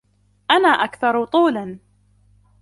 أنا 0.51 0.67
أكثر 0.67 1.25
طولاً. 1.25 1.79